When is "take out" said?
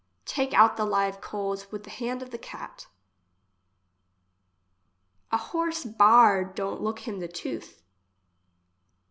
0.25-0.77